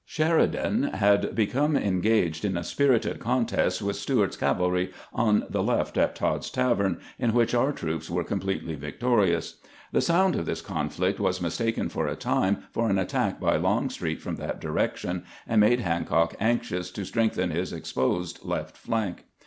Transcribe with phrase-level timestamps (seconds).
[0.03, 6.15] Sheridan had become engaged in a spirited contest with Stuart's cavalry on the left at
[6.15, 9.57] Todd's tavern, in which our troops were completely victorious.
[9.91, 14.21] The sound of this conflict was mistaken for a time for an attack by Longstreet
[14.23, 19.25] from that direction, and made Hancock anxious to strengthen his exposed left flank.